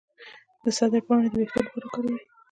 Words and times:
د 0.63 0.65
سدر 0.77 1.01
پاڼې 1.07 1.27
د 1.31 1.33
ویښتو 1.39 1.59
لپاره 1.63 1.83
وکاروئ 1.87 2.17